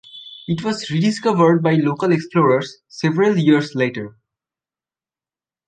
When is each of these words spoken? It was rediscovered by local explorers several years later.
It 0.47 0.63
was 0.63 0.89
rediscovered 0.89 1.61
by 1.61 1.75
local 1.75 2.11
explorers 2.11 2.79
several 2.87 3.37
years 3.37 3.75
later. 3.75 4.17